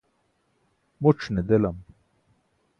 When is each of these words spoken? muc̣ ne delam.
muc̣ 1.01 1.19
ne 1.33 1.41
delam. 1.47 1.77